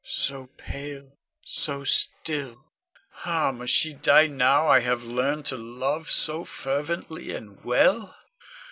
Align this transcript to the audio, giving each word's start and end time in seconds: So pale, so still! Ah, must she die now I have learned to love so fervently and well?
So 0.03 0.47
pale, 0.57 1.15
so 1.45 1.83
still! 1.83 2.71
Ah, 3.23 3.51
must 3.51 3.71
she 3.71 3.93
die 3.93 4.25
now 4.25 4.67
I 4.67 4.79
have 4.79 5.03
learned 5.03 5.45
to 5.45 5.57
love 5.57 6.09
so 6.09 6.43
fervently 6.43 7.35
and 7.35 7.63
well? 7.63 8.15